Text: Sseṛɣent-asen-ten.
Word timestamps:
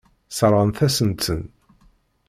Sseṛɣent-asen-ten. 0.29 1.41